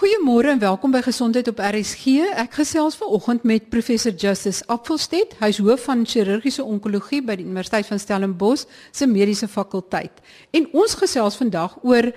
[0.00, 2.22] Goeiemôre en welkom by Gesondheid op RSG.
[2.40, 5.34] Ek gesels vanoggend met professor Justice Appelstedt.
[5.42, 8.64] Hy's hoof van chirurgiese onkologie by die Universiteit van Stellenbosch
[8.96, 10.22] se mediese fakulteit.
[10.56, 12.08] En ons gesels vandag oor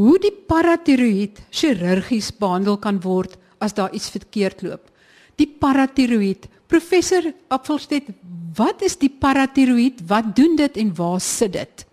[0.00, 4.88] hoe die paratiroïed chirurgies behandel kan word as daar iets verkeerd loop.
[5.36, 6.48] Die paratiroïed.
[6.72, 8.08] Professor Appelstedt,
[8.56, 10.00] wat is die paratiroïed?
[10.08, 11.87] Wat doen dit en waar sit dit?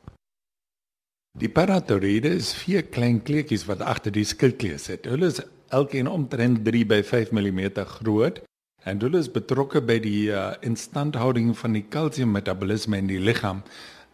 [1.35, 5.03] Die paratiroïde is vier klein kleertjies wat agter die skildklier sit.
[5.03, 5.41] Hulle is
[5.75, 7.59] elkeen omtrent 3 by 5 mm
[7.97, 8.39] groot
[8.87, 13.65] en hulle is betrokke by die uh, instandhouding van die kalsiummetabolisme in die liggaam,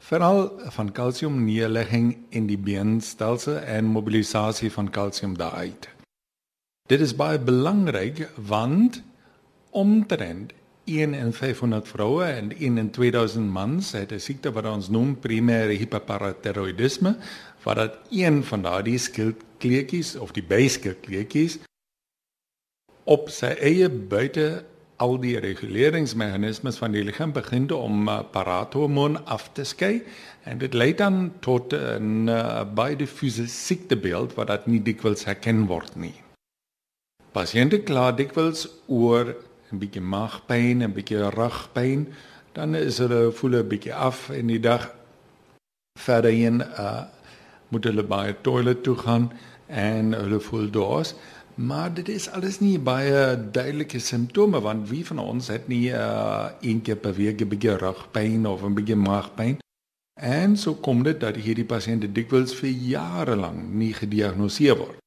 [0.01, 5.91] veral van kalsiumneerlegging in die beenstelsel en mobilisasie van kalsium daaruit.
[6.89, 9.03] Dit is baie belangrik want
[9.69, 10.55] omtrent
[10.99, 15.17] 1 in 500 vroue en 1 in 2000 mans het 'n siekte wat ons noem
[15.19, 17.15] primêre hiperparatiroidisme,
[17.63, 21.59] wat dat een van daardie skildkleertjies of die byskildkleertjies
[23.03, 24.63] op sy eie buite
[25.01, 30.03] al die reguleringsmeganismes van die liggaam begin om uh, parathormoon af te skei
[30.45, 35.65] en dit lei dan tot 'n uh, baie diffuse siektebeeld wat dat nie dikwels herken
[35.65, 36.13] word nie.
[37.31, 39.35] Pasiënte kla dikwels oor
[39.71, 42.07] 'n bietjie maagpyn, 'n bietjie rugpyn,
[42.53, 44.91] dan is hulle voel 'n bietjie af in die dag
[45.99, 47.03] verder in uh
[47.71, 49.29] moet hulle by die toilet toe gaan
[49.67, 51.13] en hulle voel dors.
[51.55, 56.49] Maar dit is alles nie baie duidelike simptome want wie van ons het nie uh
[56.61, 59.57] een keer per week 'n bietjie rugpyn of 'n bietjie maagpyn?
[60.21, 64.97] En so kom dit dat hierdie pasiënte dikwels vir jare lank nie gediagnoseer word.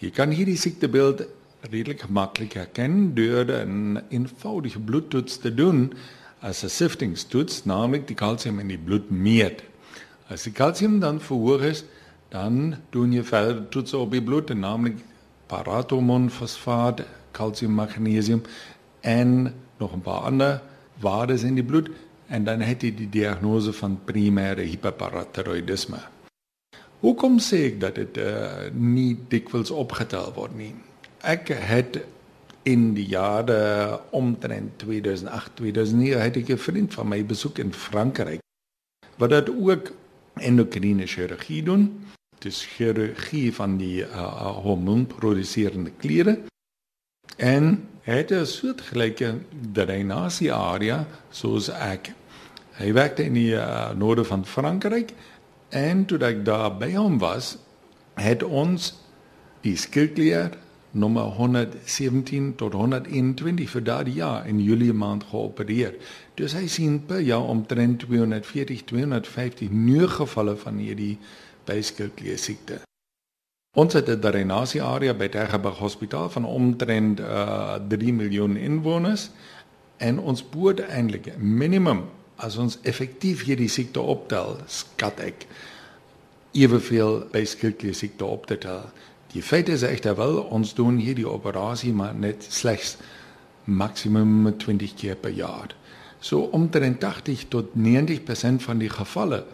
[0.00, 1.26] Jy kan hierdie siektebeeld
[1.60, 5.92] redelik maklik herken deur 'n eenvoudige bloedtoets te doen
[6.40, 9.62] as 'n siftingstoets, naamlik die kalsium in die bloed meet.
[10.28, 11.84] As die kalsium dan verhoog is,
[12.28, 14.96] dan doen jy verder toets op die bloed, naamlik
[15.46, 18.42] parathormoon, fosfaat, kalsium, magnesium
[19.00, 20.62] en nog 'n paar ander
[21.00, 21.90] waardes in die bloed
[22.26, 25.98] en dan het jy die diagnose van primêre hiperparatiroidisme.
[27.00, 30.52] Hoekom sê ek dat dit uh, nie dikwels opgetel word?
[31.22, 32.00] Ek het
[32.62, 38.40] in die jare omtrent 2008 2009 het ek 'n vriend van my besoek in Frankryk
[39.16, 39.92] wat dit ook
[40.34, 42.04] endokrine chirurgie doen.
[42.38, 46.38] Dis chirurgie van die uh, hormoonproduserende kliere
[47.36, 49.34] en het 'n soortgelyke
[49.72, 52.12] drainasie area soos ek.
[52.72, 55.12] Hy werkte in die uh, noorde van Frankryk
[55.68, 57.56] en toe ek daar by hom was
[58.14, 58.94] het ons
[59.60, 60.56] die skildklier
[60.90, 65.94] nommer 117 tot 121 vir daardie jaar in Julie maand geopereer.
[66.34, 71.18] Dus hy sien per jaar omtrent 240 250 nuwe gevalle van hierdie
[71.64, 72.80] byskildklier siekte.
[73.78, 79.30] Ons het 'n drainasie area by Tegeberg Hospitaal van omtrent uh, 3 miljoen inwoners
[79.96, 85.46] en ons boorde eintlik minimum as ons effektief hierdie siekte optel, skat ek
[86.52, 88.90] eweveel byskildklier siekte op te tel.
[89.30, 92.96] Die feit is egter wel ons doen hierdie operasie maar net slegs
[93.64, 95.74] maksimum 20 keer per jaar.
[96.20, 99.44] So omtrent 80 tot 90% van die gevalle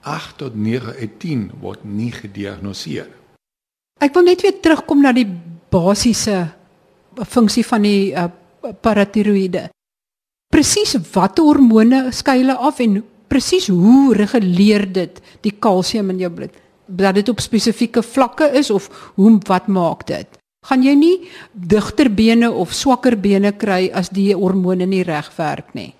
[0.00, 3.08] 8 tot 9 uit 10 word nie gediagnoseer.
[4.04, 5.26] Ek wil net weer terugkom na die
[5.72, 6.44] basiese
[7.26, 8.28] funksie van die uh,
[8.84, 9.68] paratiroïde.
[10.52, 16.54] Presies watter hormone hulle af en presies hoe reguleer dit die kalsium in jou bloed?
[16.86, 20.28] Dat dit op spesifieke vlakke is of hoe wat maak dit?
[20.64, 21.16] Gaan jy nie
[21.52, 25.92] digter bene of swakker bene kry as die hormone nie reg werk nie?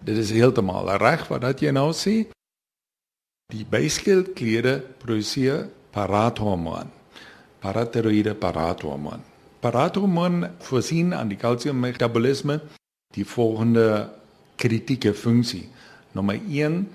[0.00, 2.22] Dit is heeltemal reg wat dat jy nou sê.
[3.52, 6.88] Die byskildkliere produseer parathormoon.
[7.60, 9.24] Paratiroïde parathormoon.
[9.60, 12.60] Parathormoon voorsien aan die kalsiummetabolisme
[13.16, 14.08] die volgende
[14.56, 15.66] kritieke funksie.
[16.12, 16.86] Nommer 1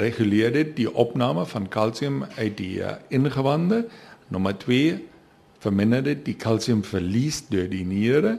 [0.00, 3.84] reguleer dit die opname van kalsium uit die uh, ingewande.
[4.32, 5.00] Nommer 2
[5.62, 8.38] verminder dit die kalsiumverlies deur die niere.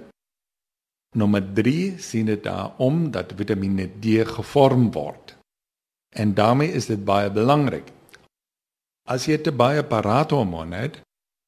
[1.16, 5.36] Nommer 3 sien dit daarom dat Vitamiene D gevorm word.
[6.14, 7.92] En daarmee is dit baie belangrik.
[9.10, 11.02] As jy te baie parathormoon het,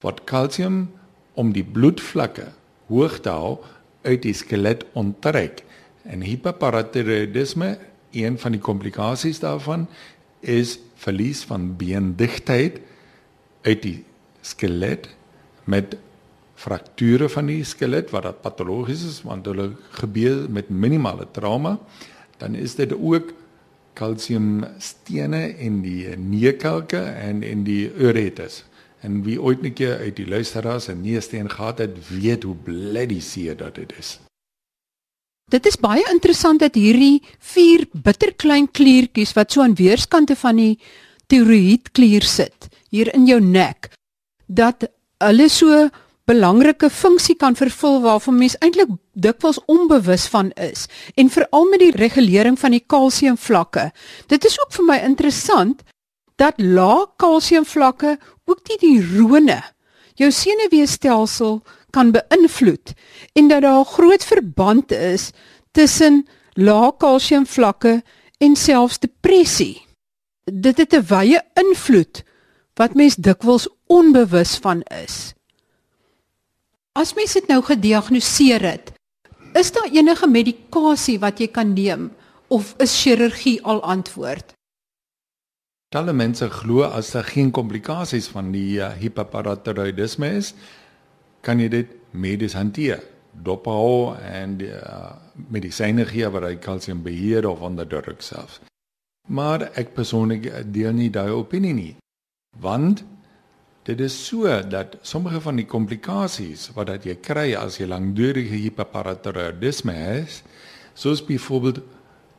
[0.03, 0.85] word kalsium
[1.33, 2.50] om die bloedvlakke
[2.91, 3.57] hoog te hou
[4.06, 5.63] uit die skelet onttrek
[6.06, 7.75] en hiperparatiroidisme
[8.23, 9.88] een van die komplikasies daarvan
[10.39, 12.79] is verlies van beendigtheid
[13.62, 14.03] uit die
[14.41, 15.09] skelet
[15.63, 15.97] met
[16.56, 21.79] frakture van die skelet wat dat patologies is want hulle gebeur met minimale trauma
[22.38, 23.33] dan is dit ook
[23.94, 28.63] kalsiumstene in die neerkalke en in die uretes
[29.06, 33.19] En wie ooit 'n keer uit die luisteraars en neusteen gehad het, weet hoe bloody
[33.19, 34.25] seer dat dit is.
[35.56, 37.22] Dit is baie interessant dat hierdie
[37.54, 40.74] vier bitterklein kliertjies wat so aan weerskante van die
[41.31, 43.88] tiroïedklier sit, hier in jou nek,
[44.52, 44.84] dat
[45.24, 45.86] hulle so
[46.28, 51.94] belangrike funksie kan vervul waarvan mens eintlik dikwels onbewus van is en veral met die
[51.96, 53.92] regulering van die kalsiumvlakke.
[54.28, 55.86] Dit is ook vir my interessant
[56.42, 58.18] dat lae kalsiumvlakke
[58.50, 59.62] ook die neurone
[60.19, 61.60] jou senuweestelsel
[61.95, 62.94] kan beïnvloed
[63.39, 65.31] en dat daar 'n groot verband is
[65.71, 68.03] tussen lae kalsiumvlakke
[68.38, 69.81] en selfs depressie.
[70.44, 72.24] Dit het 'n wye invloed
[72.75, 75.33] wat mens dikwels onbewus van is.
[76.94, 78.92] As mens dit nou gediagnoseer het,
[79.53, 82.12] is daar enige medikasie wat jy kan neem
[82.47, 84.53] of is chirurgie al antwoord?
[85.95, 90.53] Talle mense glo as daar geen komplikasies van die uh, hipoparathyroidisme is,
[91.45, 93.03] kan jy dit medies hanteer.
[93.45, 95.15] Dophou en die uh,
[95.51, 98.62] medisyne gee wat hy kalsium beheer of onderdruk self.
[99.27, 101.94] Maar ek persoonlik deel nie daai opinie nie.
[102.62, 103.03] Want
[103.86, 108.57] Dit is so dat sommige van die komplikasies wat dat jy kry as jy langdurige
[108.57, 110.39] hiperparathyroidisme het,
[110.97, 111.83] soos byvoorbeeld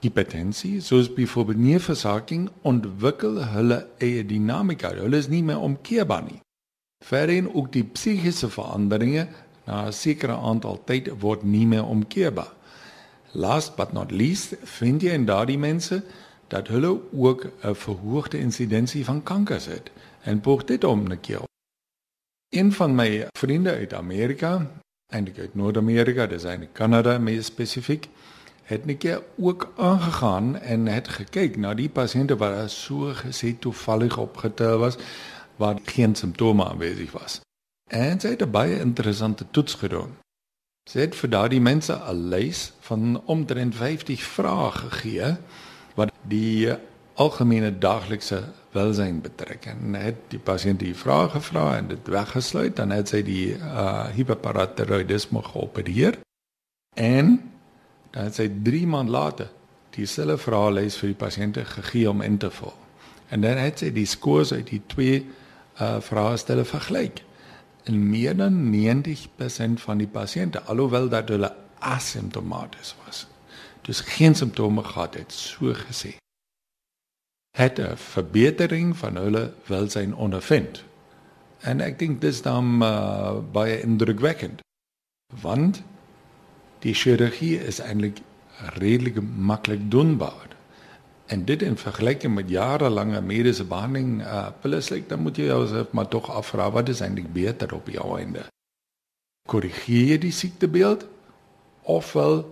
[0.03, 4.91] hipertensie, soos byvoorbeeld nierversaking, ontwikkel hulle eie dinamika.
[4.99, 6.41] Hulle is nie meer omkeerbaar nie.
[7.07, 9.27] Verder ook die psigiese veranderinge
[9.65, 12.53] na 'n sekere aantal tyd word nie meer omkeerbaar.
[13.33, 16.03] Last but not least, vind jy in daardie mense
[16.49, 19.91] dat hulle ook 'n verhoogde insidensie van kanker het
[20.23, 21.43] en poog dit om 'n keer.
[22.49, 24.67] Een van my vriende uit Amerika,
[25.13, 28.09] eintlik uit Noord-Amerika, dis in Kanada meer spesifiek,
[28.63, 34.19] het 'n keer ook aangegaan en het gekyk na die pasiënte wat so gesê toevallig
[34.19, 34.97] opgetel was
[35.57, 37.41] wat geen simptome aanwesig was.
[37.91, 40.17] En sy het 'n baie interessante toets gedoen.
[40.91, 45.37] Sy het vir daardie mense 'n lys van omtrent 50 vrae gegee
[45.95, 46.77] wat die
[47.15, 52.93] algemene daaglikse welsyn betrek en het die pasiënt die vrae gevra en dit weggesluit dan
[52.93, 56.19] het sy die uh hiperparathyroidisme geopereer
[56.95, 57.39] en
[58.11, 59.49] dan het sy 3 maande later
[59.97, 62.75] dieselfde vraelys vir die pasiënte gegee om in te vul
[63.33, 65.25] en dan het sy die skores uit die twee
[65.81, 67.23] uh vraestelle vergelyk
[67.85, 73.27] en meer dan 90% van die pasiënte alhoewel dat hulle asymptomaties was
[73.83, 76.17] dus geen simptome gehad het so gesê
[77.57, 80.85] het 'n verbetering van hulle welsyn ondervind.
[81.59, 84.61] En ek dink dis dan uh, baie indrukwekkend.
[85.41, 85.83] Want
[86.79, 88.21] die chirurgie is eintlik
[88.57, 90.56] redelik maklik doenbaar.
[91.27, 96.09] En dit in vergelyking met jarelange mediese behandeling, uh plus dan moet jy jouself maar
[96.09, 98.47] tog afvra wat is eintlik beter op jou einde.
[99.49, 101.07] Korrigeer jy die siektebeeld
[101.83, 102.45] ofwel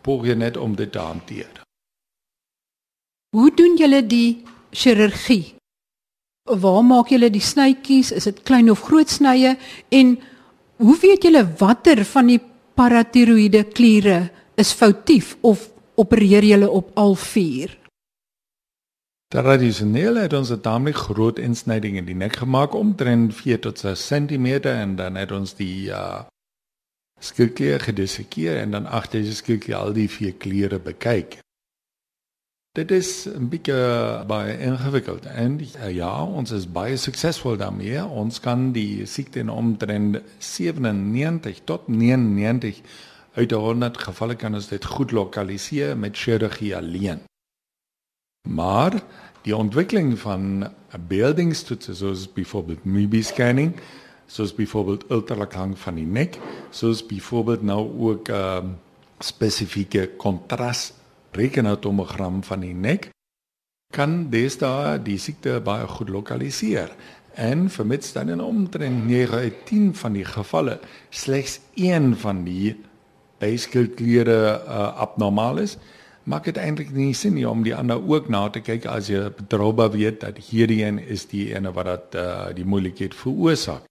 [0.00, 1.62] probeer jy net om dit te hanteer?
[3.36, 5.54] Hoe doen julle die chirurgie?
[6.48, 8.12] Waar maak julle die snytjies?
[8.16, 9.56] Is dit klein of groot snye?
[9.92, 10.16] En
[10.80, 12.40] hoe weet julle watter van die
[12.78, 15.68] paratiroïde kliere is foutief of
[15.98, 17.74] opereer julle op al vier?
[19.28, 24.06] Tradisioneel het ons 'n taamlik groot insnyding in die nek gemaak omtrent 4 tot 6
[24.06, 26.22] cm en dan het ons die uh
[27.20, 31.38] skilklier gedissekeer en dan agter die skilklier al die vier kliere bekyk.
[32.78, 38.04] Dit is 'n bietjie baie ingewikkeld en ja, ons is baie suksesvol daarmee.
[38.04, 42.82] Ons kan die siekte in omtrent 97 tot 99
[43.38, 47.22] uit 100 gevalle kan ons dit goed lokaliseer met chirurgie alleen.
[48.48, 48.98] Maar
[49.46, 50.66] die ontwikkeling van
[51.08, 53.76] beeldingstoetse soos byvoorbeeld MIBI scanning,
[54.26, 56.38] soos byvoorbeeld ultraklank van die nek,
[56.70, 58.64] soos byvoorbeeld nou ook uh,
[59.18, 60.92] spesifieke kontras
[61.36, 63.10] rekenautomogram van die nek
[63.94, 66.90] kan deesdae die siekte baie goed lokaliseer
[67.38, 70.78] en vermits dan in omtrent 9 uit 10 van die gevalle
[71.10, 72.76] slegs een van die
[73.38, 75.78] beskilkliere uh, abnormaal is
[76.28, 79.28] maak dit eintlik nie sin nie om die ander ook na te kyk as jy
[79.38, 82.26] betroubaar weet dat hierdie een is die ene wat dat uh,
[82.56, 83.86] die moeilikheid veroorsaak.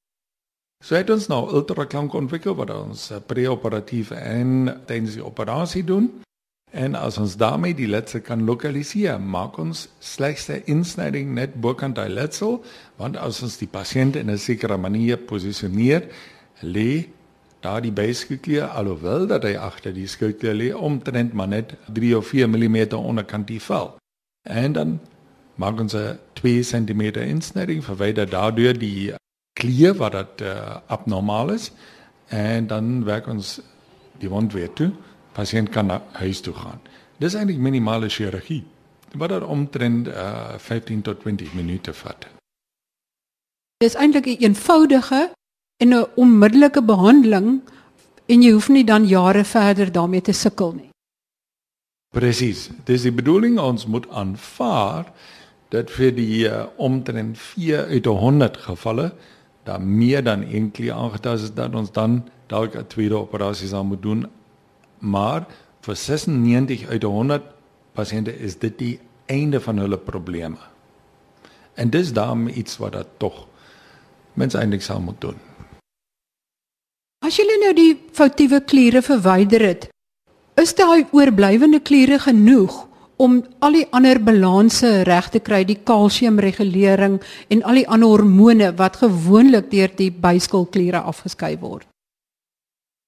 [0.86, 6.12] So het ons nou ultraklank ontwikkel wat ons uh, preoperatief en tydens die operasie doen.
[6.77, 11.96] En as ons daarmee die letsel kan lokaliseer, maak ons slegs 'n insnyding net bokant
[11.96, 12.62] die letsel,
[12.98, 16.06] want as ons die pasiënt in 'n sekere manier posisioneer,
[16.62, 17.08] lê
[17.60, 22.28] daar die beskiklier alhoewel dat hy agter die skildklier lê omtrent maar net 3 of
[22.28, 23.96] 4 mm onderkant die vel.
[24.44, 25.00] En dan
[25.56, 29.14] maak ons 'n 2 cm insnyding verwyder daardeur die
[29.54, 31.72] klier wat dit uh, abnormaal is
[32.28, 33.62] en dan werk ons
[34.20, 34.92] die wond weer toe.
[35.34, 36.80] Pasiënt kan na huis toe gaan.
[37.18, 38.64] Dis eintlik minimale chirurgie
[39.18, 42.28] wat dan omtrent uh, 15 tot 20 minute vat.
[43.78, 45.32] Dis eintlik 'n een eenvoudige
[45.78, 47.62] en 'n onmiddellike behandeling
[48.26, 50.90] en jy hoef nie dan jare verder daarmee te sukkel nie.
[52.16, 52.70] Presies.
[52.84, 55.12] Dis die bedoeling ons moet aanvaar
[55.70, 59.12] dat vir die uh, omtrent 4 uit 100 gevalle
[59.64, 63.84] daar meer dan een klier aangetast is dat ons dan dalk 'n tweede operasie sal
[63.84, 64.28] moet doen.
[65.00, 65.46] Maar
[65.82, 67.44] vir 96 uit 100
[67.94, 70.58] pasiënte is dit die einde van hulle probleme.
[71.74, 73.48] En dis daarom iets wat dat tog
[74.34, 75.38] mense eintlik sal moet doen.
[77.26, 79.88] As jy nou die foutiewe kliere verwyder het,
[80.62, 82.84] is daai oorblywende kliere genoeg
[83.18, 87.18] om al die ander balanse reg te kry, die kalsiumregulering
[87.50, 91.88] en al die ander hormone wat gewoonlik deur die byskilkliere afgeskei word.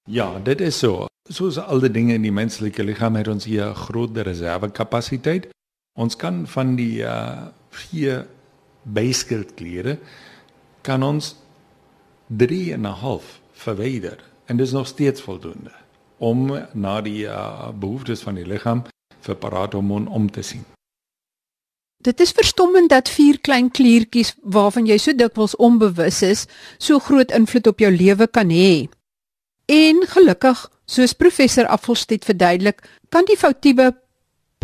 [0.10, 1.06] Ja, dit is so.
[1.30, 5.54] Soos al die dinge in die menslike liggaam het ons hier 'n groot reservekapasiteit.
[5.94, 8.26] Ons kan van die uh vier
[8.84, 10.00] byskilkliere
[10.82, 11.36] kan ons
[12.28, 15.72] 3 en 'n half verwyder en dit is nog steeds voldoende
[16.18, 18.84] om na die uh, behoeftes van die liggaam
[19.24, 20.66] vir parathormoon om te sien.
[22.04, 26.46] Dit is verstommend dat vier klein kliertjies waarvan jy so dikwels onbewus is,
[26.80, 28.88] so groot invloed op jou lewe kan hê.
[29.68, 32.80] En gelukkig, soos professor Affelstedt verduidelik,
[33.12, 33.92] kan die foutiewe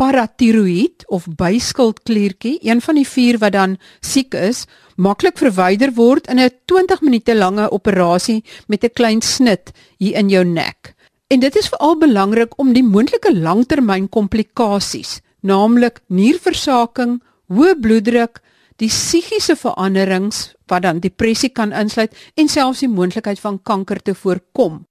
[0.00, 4.64] paratiroïed of byskildkliertjie, een van die vier wat dan siek is,
[4.96, 10.28] maklik verwyder word in 'n 20 minute lange operasie met 'n klein snit hier in
[10.28, 10.94] jou nek.
[11.28, 18.40] En dit is veral belangrik om die moontlike langtermyn komplikasies, naamlik nierversaking, hoë bloeddruk,
[18.76, 24.14] die psigiese veranderings wat dan depressie kan insluit en selfs die moontlikheid van kanker te
[24.14, 24.84] voorkom.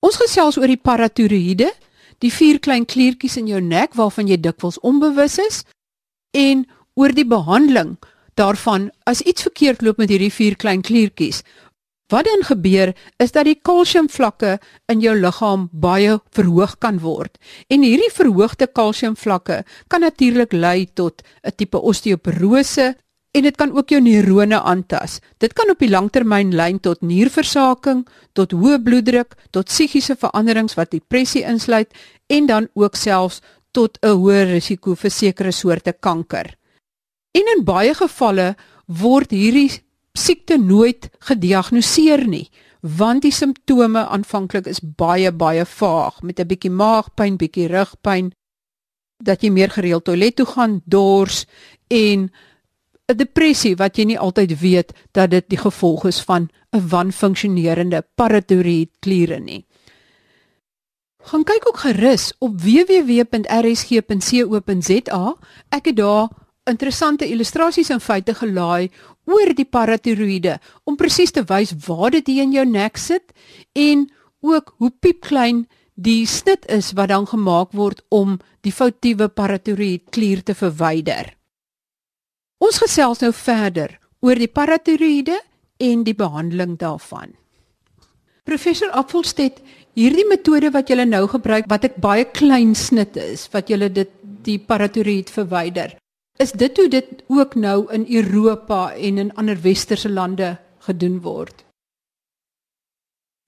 [0.00, 1.70] Ons gesels oor die paratiroïde,
[2.18, 5.62] die vier klein kliertjies in jou nek waarvan jy dikwels onbewus is
[6.32, 6.64] en
[6.94, 7.96] oor die behandeling
[8.34, 11.42] daarvan as iets verkeerd loop met hierdie vier klein kliertjies
[12.12, 14.58] Wat dan gebeur is dat die kalsiumvlakke
[14.92, 17.38] in jou liggaam baie verhoog kan word.
[17.72, 22.94] En hierdie verhoogde kalsiumvlakke kan natuurlik lei tot 'n tipe osteoporose
[23.34, 25.20] en dit kan ook jou neurone aantas.
[25.38, 30.90] Dit kan op die langtermyn lei tot nierversaking, tot hoë bloeddruk, tot psigiese veranderings wat
[30.90, 31.90] depressie insluit
[32.26, 33.40] en dan ook selfs
[33.72, 36.54] tot 'n hoër risiko vir sekere soorte kanker.
[37.34, 38.54] En in baie gevalle
[38.86, 39.82] word hierdie
[40.14, 42.48] siekte nooit gediagnoseer nie
[42.84, 48.32] want die simptome aanvanklik is baie baie vaag met 'n bietjie maagpyn, bietjie rugpyn
[49.24, 51.46] dat jy meer gereeld toilet toe gaan, dors
[51.88, 52.30] en
[53.08, 58.04] 'n depressie wat jy nie altyd weet dat dit die gevolg is van 'n wanfunksionerende
[58.14, 59.66] paratiroïed kliere nie.
[61.22, 63.24] Gaan kyk ook gerus op www.rsg.co.za.
[65.68, 66.28] Ek het daar
[66.70, 68.90] interessante illustrasies en feite gelaai
[69.28, 73.32] oor die paratiroïde om presies te wys waar dit in jou nek sit
[73.74, 74.06] en
[74.44, 80.42] ook hoe piepklein die snit is wat dan gemaak word om die foutiewe paratiroïed klier
[80.42, 81.34] te verwyder.
[82.58, 85.38] Ons gesels nou verder oor die paratiroïde
[85.84, 87.34] en die behandeling daarvan.
[88.44, 89.60] Professor Apfelstedt,
[89.96, 94.10] hierdie metode wat jy nou gebruik wat ek baie klein snit is wat jy dit
[94.44, 95.94] die paratiroïed verwyder.
[96.38, 101.64] Is dit hoe dit ook nou in Europa en in ander westerse lande gedoen word?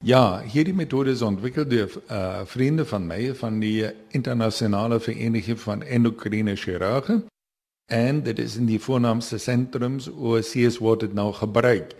[0.05, 5.83] Ja, hierdie metode is ontwikkel deur uh, vriende van my van die internasionale vereniging van
[5.83, 7.25] endokrine chirurge
[7.90, 11.97] en dit is in die voornaamste sentrums OCS word dit nou gebruik.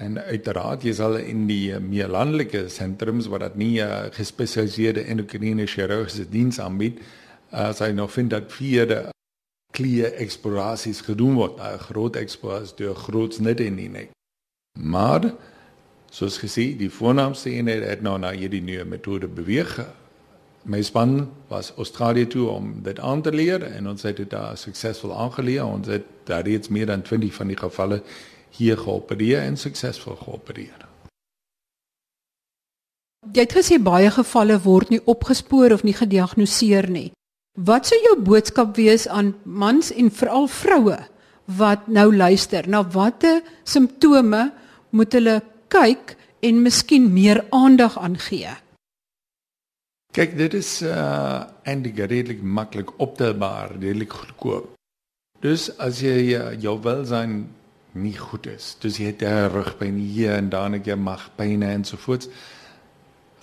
[0.00, 5.66] En uiteraard jy sal in die meer landelike sentrums waar dit nie uh, gespesialiseerde endokrine
[5.66, 7.04] chirurgiese diens aanbied,
[7.52, 9.10] uh, hy nog vind dat vierde
[9.74, 14.10] klier eksplorasies gedoen word, 'n groot eksplorasie deur groot net in die nek.
[14.78, 15.34] Maar
[16.10, 19.80] soos gesê, die voornaamste eenheid het nou na hierdie nuwe metode beweeg.
[20.64, 24.56] My span was Australië toe om dit aan te leer en ons het dit daar
[24.56, 25.66] suksesvol aangeleer.
[25.66, 28.02] Ons het daar reeds meer dan 20 van die gevalle
[28.50, 30.86] hier geopereer en suksesvol geopereer.
[33.32, 37.10] Jy het gesê baie gevalle word nie opgespoor of nie gediagnoseer nie.
[37.54, 40.96] Wat sou jou boodskap wees aan mans en veral vroue
[41.46, 42.66] wat nou luister?
[42.66, 44.48] Na watter simptome
[44.90, 45.36] moet hulle
[45.70, 48.50] kyk en miskien meer aandag aan gee?
[50.14, 54.74] Kyk, dit is uh eintlik redelik maklik optelbaar, redelik goedkoop.
[55.40, 57.46] Dus as jy uh, jou welzijn
[57.94, 59.22] nie goed is, dus jy het
[59.54, 62.26] rugpyn hier en daar en jy mag pyn en so voort.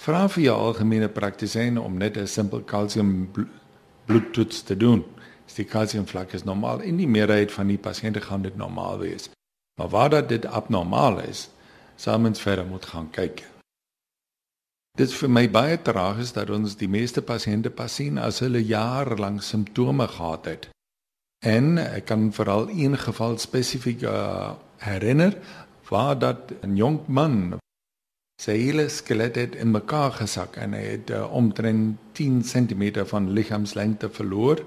[0.03, 3.31] Vra vir jou algemene praktisyn om net 'n simpel kalsium
[4.11, 5.05] bloedtoets te doen.
[5.47, 9.29] As die kalsiumvlak is normaal in die meerderheid van die pasiënte gaan dit normaal wees.
[9.79, 11.47] Maar waar dat dit abnormaal is,
[11.95, 13.45] sal mens verder moet gaan kyk.
[14.99, 18.59] Dit is vir my baie tragies dat ons die meeste pasiënte pas sien as hulle
[18.59, 20.67] jare lank simptome gehad het.
[21.45, 24.51] En ek kan veral een geval spesifiek uh,
[24.83, 25.37] herinner
[25.89, 27.57] waar dat 'n jong man
[28.41, 33.29] sy hele skelet het in mekaar gesak en hy het uh, omtrent 10 cm van
[33.37, 34.63] liggaamslengte verloor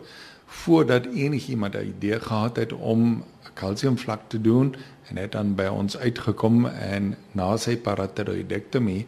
[0.63, 4.75] voordat enigiemand 'n idee gehad het om kalsiumvlak te doen
[5.11, 9.07] en het dan by ons uitgekom en na sy paratiroidektomie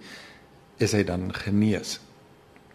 [0.76, 2.00] is hy dan genees.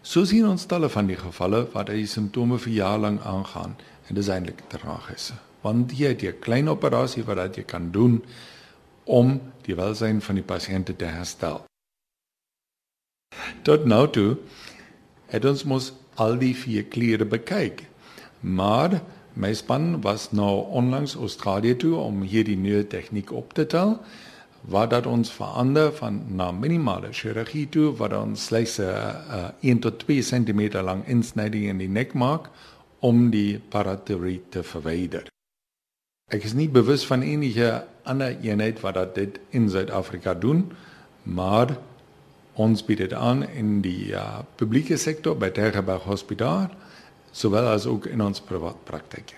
[0.02, 3.76] So sien ons talle van die gevalle waar die simptome vir jare lank aangaan
[4.08, 5.34] en dis eintlik tragies.
[5.62, 8.24] Want jy het 'n klein operasie wat jy kan doen
[9.04, 11.71] om die welstand van die pasiënte te herstel.
[13.64, 14.38] Tot nou toe
[15.32, 15.92] het ons mos
[16.22, 17.86] al die vier kliere bekyk.
[18.42, 19.02] Maar
[19.34, 24.00] my span was nou onlangs Australië toe om hier die nuwe tegniek op te tel
[24.62, 29.80] wat dat ons verander van na minimale chirurgie toe wat ons slegs 'n uh, 1
[29.80, 32.50] tot 2 cm lang insnyding in die nek maak
[33.00, 35.26] om die paratorie te verwyder.
[36.30, 40.72] Ek is nie bewus van enige ander eenheid wat dit in Suid-Afrika doen,
[41.24, 41.78] maar
[42.62, 46.70] ons bied dit aan in die uh, publieke sektor by Terreberg Hospitaal
[47.32, 49.34] sowel as ook in ons privaat praktyk.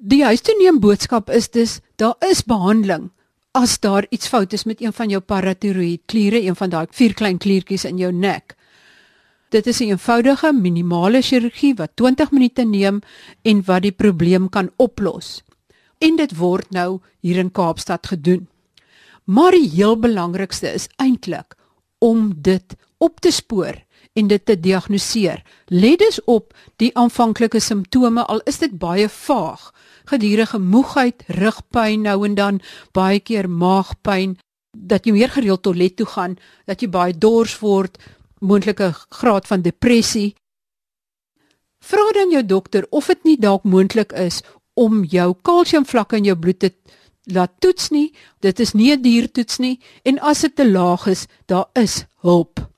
[0.00, 3.10] Die huistoeneem boodskap is dus daar is behandeling
[3.52, 7.14] as daar iets fout is met een van jou paratiroïed kliere, een van daai vier
[7.14, 8.54] klein kliertjies in jou nek.
[9.50, 13.00] Dit is 'n eenvoudige minimale chirurgie wat 20 minute neem
[13.42, 15.42] en wat die probleem kan oplos.
[15.98, 18.48] En dit word nou hier in Kaapstad gedoen.
[19.30, 21.54] Maar die heel belangrikste is eintlik
[21.98, 23.76] om dit op te spoor
[24.12, 25.42] en dit te diagnoseer.
[25.66, 29.70] Let dus op die aanvanklike simptome al is dit baie vaag.
[30.10, 32.60] Gedurende moegheid, rugpyn nou en dan,
[32.92, 34.38] baie keer maagpyn,
[34.76, 38.00] dat jy meer gereeld toilet toe gaan, dat jy baie dors word,
[38.40, 40.34] moontlike graad van depressie.
[41.78, 44.42] Vra dan jou dokter of dit nie dalk moontlik is
[44.74, 46.74] om jou kalsiumvlakke in jou bloed te
[47.30, 48.12] laat toets nie.
[48.40, 52.70] Dit is nie 'n diertoets nie en as dit te laag is, daar is hulp.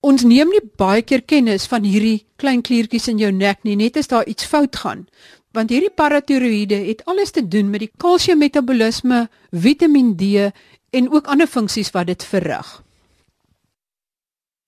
[0.00, 3.96] Ons neem nie baie keer kennis van hierdie klein kliertjies in jou nek nie, net
[3.96, 5.06] as daar iets fout gaan.
[5.52, 10.50] Want hierdie paratiroïde het alles te doen met die kalsiummetabolisme, Vitamiin D
[10.90, 12.81] en ook ander funksies wat dit verrig.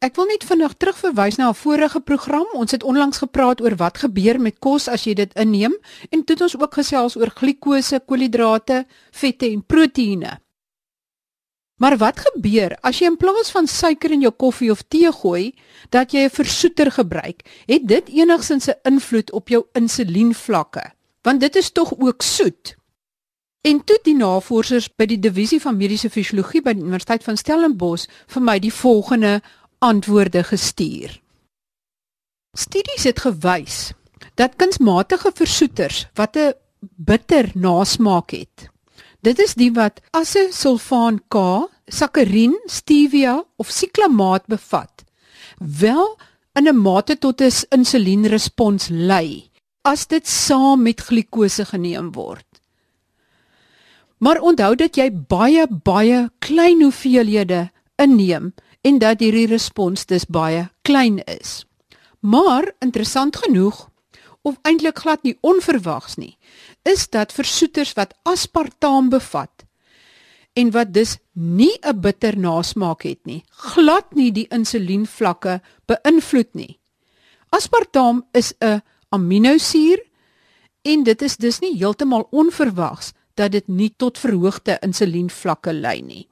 [0.05, 2.45] Ek wil net vinnig terugverwys na 'n vorige program.
[2.53, 5.73] Ons het onlangs gepraat oor wat gebeur met kos as jy dit inneem
[6.11, 10.41] en toe het ons ook gesels oor glikose, koolhidrate, vette en proteïene.
[11.81, 15.55] Maar wat gebeur as jy in plaas van suiker in jou koffie of tee gooi,
[15.91, 17.41] dat jy 'n versoeter gebruik?
[17.67, 20.93] Het dit enigsins 'n invloed op jou insulienvlakke?
[21.23, 22.77] Want dit is tog ook soet.
[23.63, 28.05] En toe die navorsers by die divisie van mediese fisiologie by die Universiteit van Stellenbosch
[28.27, 29.41] vir my die volgende
[29.85, 31.21] antwoorde gestuur.
[32.57, 33.93] Studies het gewys
[34.41, 36.55] dat kunsmatige versoeters wat 'n
[36.97, 38.71] bitter nasmaak het.
[39.21, 41.37] Dit is die wat asesulfaan K,
[41.87, 45.05] saccharin, stevia of siklamaat bevat.
[45.59, 46.19] Wel
[46.53, 49.51] in 'n mate tot 'n insulienrespons lei
[49.83, 52.47] as dit saam met glikose geneem word.
[54.19, 60.69] Maar onthou dat jy baie baie klein hoeveelhede inneem en dat hierdie respons dus baie
[60.85, 61.65] klein is.
[62.21, 63.89] Maar interessant genoeg
[64.45, 66.37] of eintlik glad nie onverwags nie,
[66.85, 69.65] is dat versoeters wat aspartaam bevat
[70.55, 76.79] en wat dus nie 'n bitter nasmaak het nie, glad nie die insulienvlakke beïnvloed nie.
[77.49, 79.99] Aspartaam is 'n aminosuur
[80.83, 86.29] en dit is dus nie heeltemal onverwags dat dit nie tot verhoogde insulienvlakke lei nie.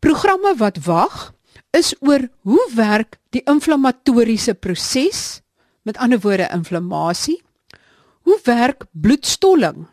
[0.00, 1.32] Programme wat wag
[1.76, 5.40] is oor hoe werk die inflammatoriese proses,
[5.82, 7.42] met ander woorde inflammasie.
[8.26, 9.86] Hoe werk bloedstolling?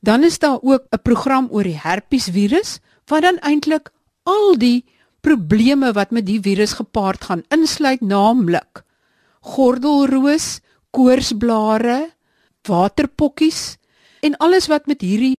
[0.00, 3.90] Dan is daar ook 'n program oor die herpesvirus wat dan eintlik
[4.22, 4.84] al die
[5.20, 8.84] probleme wat met die virus gepaard gaan insluit, naamlik
[9.44, 10.60] gordelroos,
[10.94, 12.14] koorsblare,
[12.68, 13.76] waterpokkies
[14.24, 15.32] en alles wat met hierdie